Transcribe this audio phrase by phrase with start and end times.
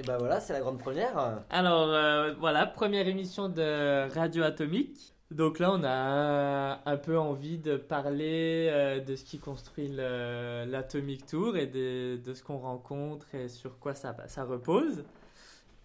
[0.00, 1.42] Et ben voilà, c'est la grande première.
[1.50, 5.12] Alors euh, voilà, première émission de Radio Atomique.
[5.30, 11.26] Donc là, on a un, peu envie de parler euh, de ce qui construit l'Atomic
[11.26, 15.04] Tour et de, de ce qu'on rencontre et sur quoi ça, ça repose.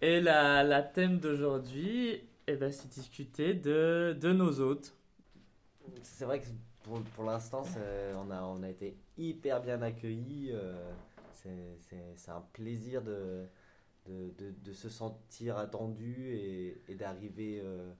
[0.01, 4.95] Et la, la thème d'aujourd'hui, eh ben, c'est discuter de, de nos hôtes.
[6.03, 6.45] C'est vrai que
[6.83, 7.63] pour, pour l'instant,
[8.15, 10.51] on a, on a été hyper bien accueillis.
[10.53, 10.89] Euh,
[12.15, 13.45] c'est un plaisir de,
[14.07, 17.91] de, de, se sentir attendu et, et d'arriver euh,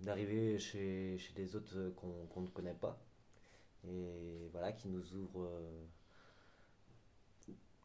[0.00, 2.98] d'arriver chez, chez des autres qu'on ne connaît pas.
[3.86, 5.82] Et voilà, qui nous ouvrent euh,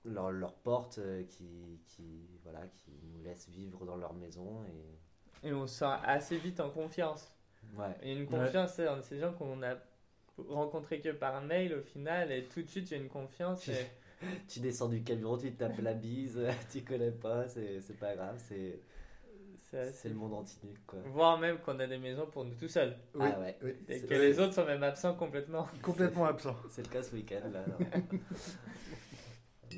[0.05, 0.99] leurs leur portes,
[1.29, 4.63] qui, qui, voilà, qui nous laissent vivre dans leur maison.
[5.43, 7.33] Et, et on se sent assez vite en confiance.
[7.75, 7.95] Ouais.
[8.01, 8.87] Et une confiance, ouais.
[9.01, 9.75] c'est ces gens qu'on a
[10.49, 13.67] rencontrés que par mail au final, et tout de suite, il y a une confiance.
[13.69, 13.87] Et...
[14.47, 16.39] tu descends du camion, tu tapes la bise,
[16.71, 18.79] tu connais pas, c'est pas grave, c'est.
[19.91, 20.71] C'est le monde entier.
[20.85, 20.99] Quoi.
[21.07, 22.95] Voire même qu'on a des maisons pour nous tout seuls.
[23.15, 23.57] Oui, ah ouais.
[23.63, 23.73] Oui.
[23.89, 25.67] Et que les autres sont même absents complètement.
[25.81, 26.55] Complètement absents.
[26.69, 27.65] C'est le cas ce week-end là.
[29.71, 29.77] Ce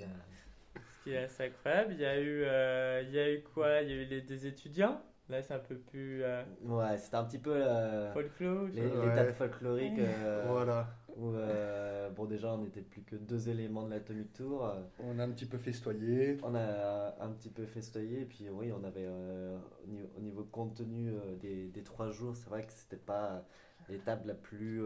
[1.05, 3.81] qui est assez incroyable, il y a eu, euh, il y a eu quoi?
[3.83, 6.23] Il y a eu les, des étudiants Là, c'est un peu plus.
[6.23, 6.43] Euh...
[6.61, 7.55] Ouais, c'était un petit peu.
[7.55, 9.33] Euh, Folklore L'étape ouais.
[9.33, 9.99] folklorique.
[9.99, 10.87] Euh, voilà.
[11.17, 14.69] Où, euh, bon, déjà, on n'était plus que deux éléments de l'Atomic Tour.
[14.99, 16.37] On a un petit peu festoyé.
[16.43, 18.21] On a un petit peu festoyé.
[18.21, 19.05] Et puis, oui, on avait.
[19.07, 22.97] Euh, au, niveau, au niveau contenu euh, des, des trois jours, c'est vrai que c'était
[22.97, 23.45] pas
[23.89, 24.83] l'étape la plus.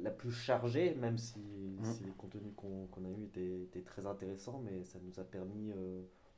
[0.00, 1.84] la plus chargée, même si, mmh.
[1.84, 5.24] si les contenus qu'on qu a eu étaient, étaient, très intéressants, mais ça nous a
[5.24, 5.72] permis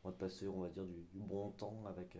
[0.02, 2.16] on va passer, on va dire, du, du bon temps avec.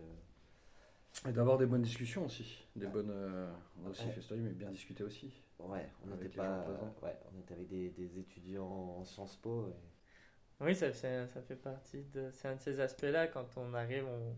[1.25, 1.29] Euh...
[1.29, 2.65] Et d'avoir des bonnes discussions aussi.
[2.75, 3.11] Des bonnes.
[3.11, 4.11] Euh, on a aussi ouais.
[4.11, 5.31] festoyé, mais bien discuté aussi.
[5.59, 6.65] Ouais, on était pas.
[7.01, 9.67] Ouais, on était avec des, des étudiants en Sciences Po.
[9.67, 10.63] Et...
[10.63, 12.29] Oui, ça, ça fait partie de.
[12.33, 14.35] C'est un de ces aspects-là, quand on arrive, on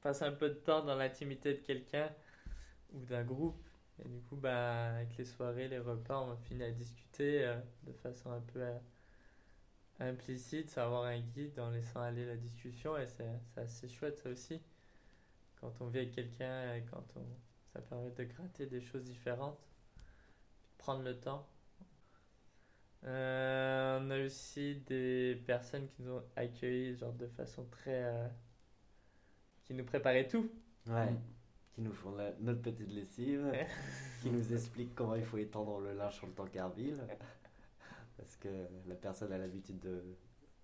[0.00, 2.10] passe un peu de temps dans l'intimité de quelqu'un
[2.92, 3.62] ou d'un groupe.
[4.04, 7.92] Et du coup, bah, avec les soirées, les repas, on finit à discuter euh, de
[7.92, 8.60] façon un peu.
[8.60, 8.78] Euh,
[10.00, 13.24] implicite, c'est avoir un guide en laissant aller la discussion et c'est
[13.56, 14.60] assez chouette ça aussi.
[15.62, 17.24] Quand on vit avec quelqu'un et quand on,
[17.72, 19.58] ça permet de gratter des choses différentes,
[20.76, 21.48] prendre le temps.
[23.04, 28.04] Euh, on a aussi des personnes qui nous ont accueillis genre de façon très...
[28.04, 28.28] Euh,
[29.64, 30.50] qui nous préparaient tout.
[30.86, 31.10] Ouais.
[31.10, 31.20] Mmh.
[31.72, 33.50] Qui nous font la, notre petite lessive,
[34.20, 37.00] qui nous expliquent comment il faut étendre le linge sur le tankerville
[38.22, 38.48] parce que
[38.86, 40.04] la personne a l'habitude de,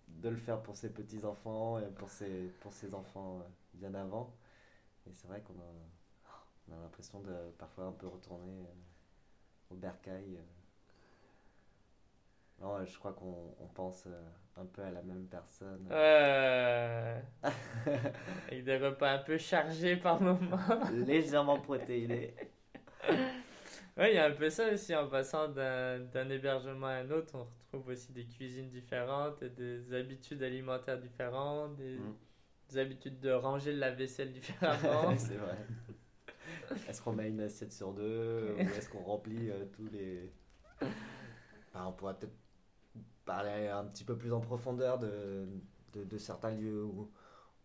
[0.07, 4.33] de le faire pour ses petits-enfants et pour ses, pour ses enfants euh, bien avant.
[5.09, 6.31] Et c'est vrai qu'on a,
[6.69, 10.39] on a l'impression de parfois un peu retourner euh, au bercail.
[12.61, 14.21] Non, je crois qu'on on pense euh,
[14.61, 15.89] un peu à la même personne.
[15.91, 17.21] Euh...
[18.49, 20.59] Avec des repas un peu chargés par moments.
[20.93, 22.35] Légèrement protéinés.
[23.99, 24.95] Oui, il y a un peu ça aussi.
[24.95, 30.43] En passant d'un hébergement à un autre, on retrouve aussi des cuisines différentes, des habitudes
[30.43, 32.15] alimentaires différentes, des, mm.
[32.69, 35.17] Des habitudes de ranger la vaisselle différemment.
[35.17, 35.67] c'est vrai.
[36.89, 40.33] Est-ce qu'on met une assiette sur deux ou est-ce qu'on remplit euh, tous les.
[40.81, 42.37] Enfin, on pourrait peut-être
[43.25, 45.47] parler un petit peu plus en profondeur de,
[45.93, 47.11] de, de certains lieux où,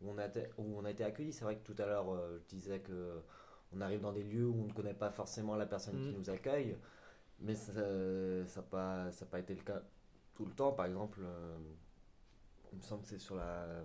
[0.02, 0.28] où, on a
[0.58, 1.34] où on a été accueillis.
[1.34, 3.22] C'est vrai que tout à l'heure, euh, je disais que
[3.76, 6.12] on arrive dans des lieux où on ne connaît pas forcément la personne mmh.
[6.12, 6.78] qui nous accueille,
[7.40, 9.82] mais ça n'a pas, ça pas été le cas
[10.36, 10.72] tout le temps.
[10.72, 11.58] Par exemple, euh,
[12.72, 13.84] il me semble que c'est sur la,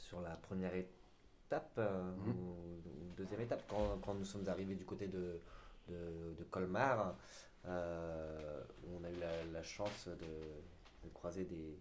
[0.00, 2.28] sur la première étape, euh, mmh.
[2.28, 5.40] ou, ou, deuxième étape, quand, quand, nous sommes arrivés du côté de,
[5.88, 7.16] de, de Colmar,
[7.66, 11.78] euh, où on a eu la, la chance de, de, croiser des,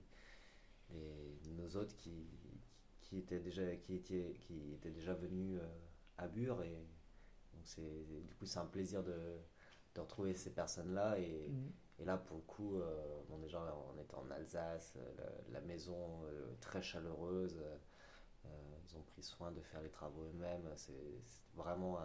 [0.89, 2.27] des, nos hôtes qui,
[3.01, 5.59] qui, étaient déjà, qui, étaient, qui étaient déjà venus
[6.17, 6.85] à Bure et
[7.53, 9.15] donc c'est du coup c'est un plaisir de,
[9.95, 12.01] de, retrouver ces personnes-là et, mmh.
[12.01, 13.61] et, là pour le coup euh, bon déjà
[13.95, 17.77] on était en Alsace, la, la maison euh, très chaleureuse, euh,
[18.89, 21.21] ils ont pris soin de faire les travaux eux-mêmes, c'est
[21.55, 21.99] vraiment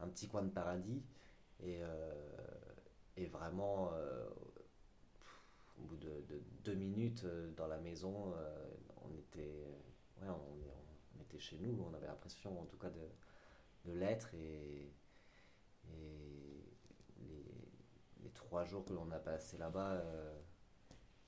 [0.00, 1.02] un, petit coin de paradis
[1.60, 1.80] et,
[3.16, 3.90] et vraiment
[5.78, 7.26] au bout de, de, deux minutes
[7.56, 8.34] dans la maison
[9.04, 9.76] on était
[10.22, 14.92] ouais, on, était chez nous, on avait l'impression en tout cas de l'être et,
[18.22, 20.34] les, trois jours que l'on a passé là-bas euh,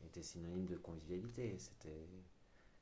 [0.05, 1.59] étaient synonymes de convivialité.
[1.59, 2.07] C'était,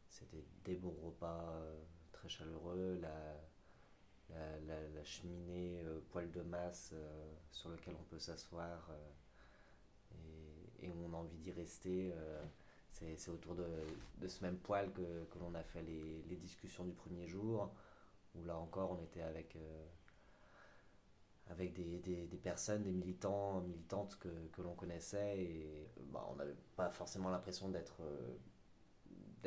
[0.09, 1.83] c'était des bons repas euh,
[2.13, 4.37] très chaleureux, la,
[4.67, 8.91] la, la, cheminée euh, poêle de masse euh, sur lequel on peut s'asseoir
[10.81, 12.13] et, et, on a envie d'y rester.
[12.93, 17.27] c'est autour de, ce même poil que, que l'on a fait les, discussions du premier
[17.27, 17.73] jour,
[18.35, 19.57] où là encore on était avec,
[21.75, 27.69] des, personnes, des militants, militantes que, l'on connaissait, et bah, on n'avait pas forcément l'impression
[27.69, 28.03] d'être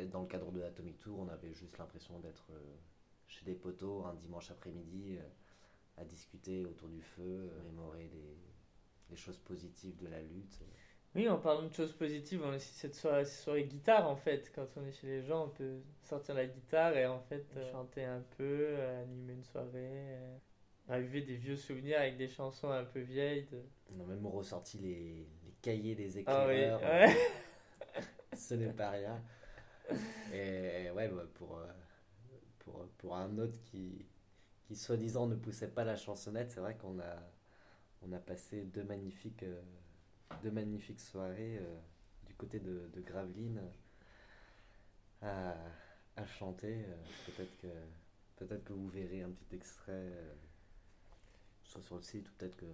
[0.06, 2.76] dans le cadre de l'Atomic Tour, on avait juste l'impression d'être euh,
[3.26, 5.22] chez des poteaux un dimanche après-midi euh,
[5.96, 8.38] à discuter autour du feu, euh, mémorer les,
[9.10, 10.60] les choses positives de la lutte.
[11.16, 14.14] Oui, en parlant de choses positives, on a aussi cette soirée, cette soirée guitare en
[14.16, 14.52] fait.
[14.54, 17.72] Quand on est chez les gens, on peut sortir la guitare et en fait euh,
[17.72, 20.36] chanter un peu, animer une soirée, euh,
[20.86, 23.46] raviver des vieux souvenirs avec des chansons un peu vieilles.
[23.50, 23.62] de-
[23.96, 26.80] On a même ressorti les, les cahiers des Ah oui, éclaireurs.
[26.82, 27.16] ouais.
[28.36, 29.20] Ce n'est pas rien.
[30.32, 31.66] Et, ouais, bah, pour, euh,
[32.60, 34.06] pour, pour un autre qui,
[34.66, 37.16] qui soi-disant ne poussait pas la chansonnette, c'est vrai qu'on a,
[38.02, 39.60] on a passé deux magnifiques, euh,
[40.42, 41.78] deux magnifiques soirées euh,
[42.26, 43.62] du côté de, de Gravelines
[45.22, 45.54] à,
[46.16, 46.84] à chanter.
[46.88, 46.94] euh,
[47.26, 47.66] Peut-être que,
[48.36, 50.12] peut-être que vous verrez un petit extrait,
[51.64, 52.66] soit sur le site ou peut-être que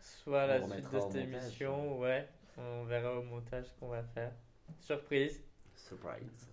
[0.00, 2.28] Soit à la suite de cette émission, ouais.
[2.56, 4.32] On verra au montage ce qu'on va faire.
[4.80, 5.40] Surprise.
[5.78, 6.48] Surprise.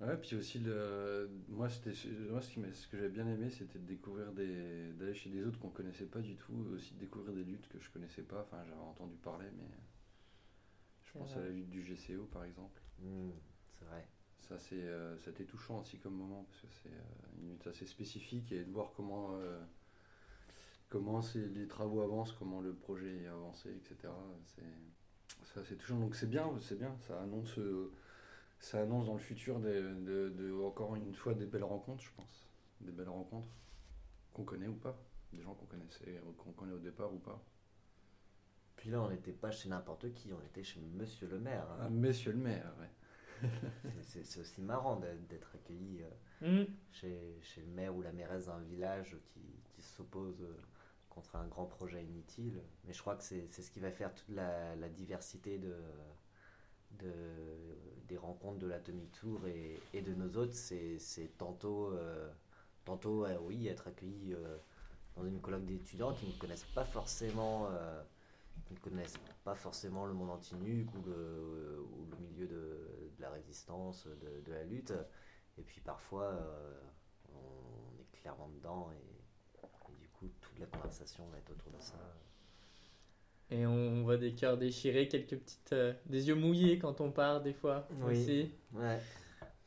[0.00, 1.30] Ouais, puis aussi, le...
[1.48, 1.92] moi, c'était...
[2.30, 4.92] moi ce, qui m'a- ce que j'avais bien aimé, c'était de découvrir des...
[4.92, 7.78] d'aller chez des autres qu'on connaissait pas du tout, aussi de découvrir des luttes que
[7.80, 9.64] je connaissais pas, enfin j'avais entendu parler, mais
[11.04, 11.38] je C'est pense vrai.
[11.38, 12.82] à la lutte du GCO par exemple.
[12.98, 13.30] Hmm,
[13.78, 14.06] c'est vrai.
[14.48, 17.84] Ça, c'est, euh, c'était touchant aussi comme moment, parce que c'est euh, une lutte assez
[17.86, 19.60] spécifique et de voir comment, euh,
[20.88, 24.14] comment c'est- les travaux avancent, comment le projet est avancé, etc.
[24.44, 24.62] C'est,
[25.54, 25.98] ça, c'est touchant.
[25.98, 26.96] Donc c'est bien, c'est bien.
[27.06, 27.92] Ça annonce, euh,
[28.58, 32.10] ça annonce dans le futur des- de, de- encore une fois des belles rencontres, je
[32.16, 32.48] pense.
[32.80, 33.48] Des belles rencontres
[34.32, 34.98] qu'on connaît ou pas.
[35.32, 37.42] Des gens qu'on connaissait, qu'on connaît au départ ou pas.
[38.76, 41.66] Puis là, on n'était pas chez n'importe qui, on était chez Monsieur le maire.
[41.72, 41.78] hein.
[41.82, 42.90] Ah, monsieur le maire, ouais.
[44.02, 44.96] C'est- aussi marrant
[45.28, 46.10] d'être accueilli euh,
[46.42, 46.64] Hmm.
[46.92, 50.54] chez, chez le maire ou la mairesse d'un village qui, qui s'oppose euh,
[51.08, 52.60] contre un grand projet inutile.
[52.84, 55.74] Mais je crois que c'est c'est ce qui va faire toute la, la diversité de,
[56.98, 57.10] de,
[58.08, 60.54] des rencontres de l'Atomic Tour et, et de nos autres.
[60.54, 62.30] C'est tantôt, euh,
[62.84, 64.56] tantôt euh, oui, être accueilli euh,
[65.16, 67.68] dans une colloque d'étudiants qui ne connaissent pas forcément.
[68.70, 74.06] ne connaissent pas forcément le monde anti-nuque ou le, ou le milieu de, la résistance,
[74.06, 74.92] de, la lutte.
[75.58, 76.38] Et puis parfois,
[77.32, 79.16] on est clairement dedans et
[79.98, 81.94] du coup, toute la conversation va être autour de ça.
[83.50, 85.72] Et on voit des cœurs déchirés, quelques petites.
[85.72, 87.86] euh, des yeux mouillés quand on part, des fois.
[88.00, 88.12] Oui.
[88.12, 88.50] Aussi.
[88.72, 88.98] Ouais.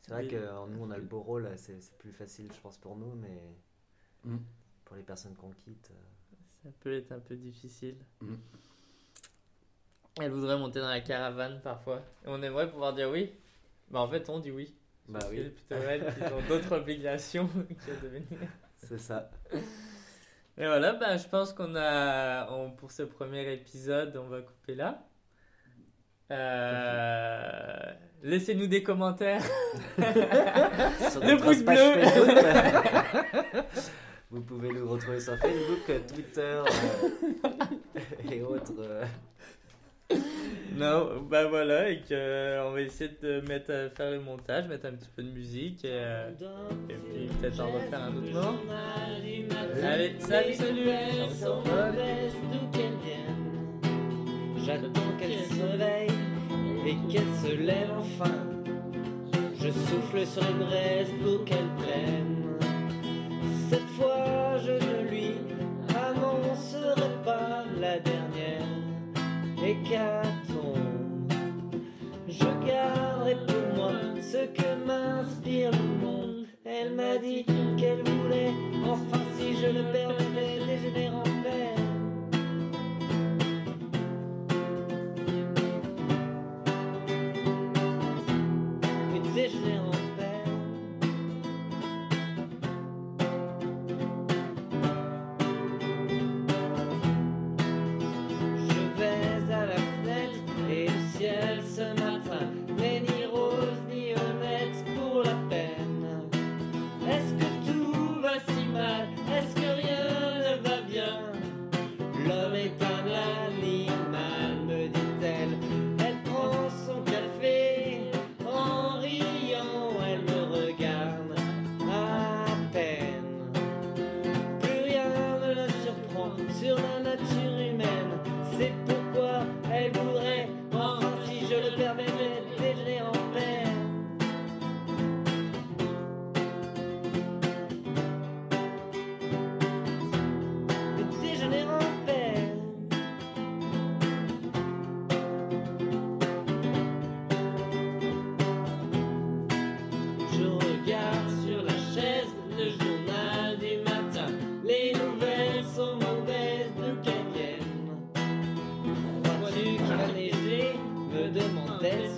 [0.02, 2.48] C'est vrai Des- que euh, nous, on a le beau rôle, c'est c'est plus facile,
[2.54, 3.40] je pense, pour nous, mais
[4.24, 4.36] Mm.
[4.84, 5.90] pour les personnes qu'on quitte.
[5.92, 7.96] euh, Ça peut être un peu difficile.
[8.20, 8.34] Mm.
[10.20, 12.02] Elle voudrait monter dans la caravane parfois.
[12.24, 13.30] Et on aimerait pouvoir dire oui.
[13.90, 14.74] Bah en fait, on dit oui.
[15.08, 15.38] Bah Parce oui.
[15.42, 17.48] C'est plutôt elles qui ont d'autres obligations
[17.86, 18.26] que de venir.
[18.76, 19.30] C'est ça.
[20.60, 22.48] Et voilà, bah, je pense qu'on a.
[22.50, 25.02] on- pour ce premier épisode, on va couper là.
[26.30, 27.92] Euh,
[28.22, 29.42] Laissez-nous des commentaires.
[29.98, 32.02] Le pouce bleu.
[34.30, 36.64] Vous pouvez nous retrouver sur Facebook, Twitter euh,
[38.30, 38.74] et autres.
[38.78, 39.04] euh.
[40.80, 44.86] Non, bah voilà, et que on va essayer de mettre, euh, faire le montage, mettre
[44.86, 46.30] un petit peu de musique et, euh,
[46.88, 48.56] et puis peut-être en refaire un autre moment.
[49.84, 50.88] Allez, salut, salut.
[54.64, 56.08] J'attends qu'elle se réveille
[56.86, 58.32] et qu'elle se lève enfin.
[59.60, 62.56] Je souffle sur les braises pour qu'elle prenne.
[63.68, 65.34] Cette fois, je ne lui
[65.94, 68.64] annoncerai pas la dernière
[69.62, 70.39] hécatombe.
[77.22, 77.59] Elle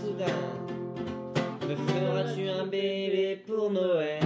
[0.02, 0.42] soudain.
[1.68, 4.20] Me feras-tu un bébé pour Noël?